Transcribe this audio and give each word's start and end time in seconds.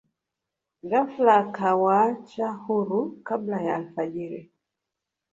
ghafla 0.89 1.35
akawaacha 1.37 2.47
huru 2.51 3.21
kabla 3.23 3.61
ya 3.61 3.75
alfajiri 3.75 4.51